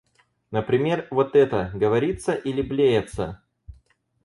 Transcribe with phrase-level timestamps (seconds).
[0.49, 3.43] Например, вот это— говорится или блеется?